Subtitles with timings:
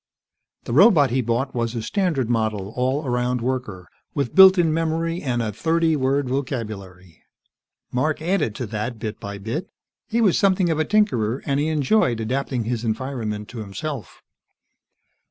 [0.63, 5.21] The robot he bought was a standard model all around worker, with built in memory
[5.21, 7.21] and a thirty word vocabulary.
[7.91, 9.69] Mark added to that, bit by bit.
[10.07, 14.23] He was something of a tinkerer, and he enjoyed adapting his environment to himself.